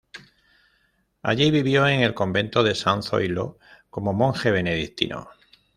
Allí, 1.21 1.51
vivió 1.51 1.87
en 1.87 1.99
el 1.99 2.15
Convento 2.15 2.63
de 2.63 2.73
San 2.73 3.03
Zoilo, 3.03 3.59
como 3.91 4.13
monje 4.13 4.49
benedictino. 4.49 5.29